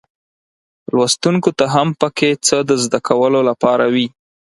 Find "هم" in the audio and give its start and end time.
1.73-1.87